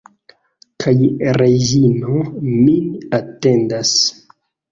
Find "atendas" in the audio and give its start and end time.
3.19-3.95